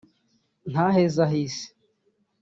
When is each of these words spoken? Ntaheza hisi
Ntaheza 0.71 1.23
hisi 1.31 1.67